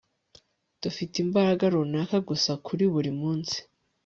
[0.81, 3.57] dufite imbaraga runaka gusa kuri buri munsi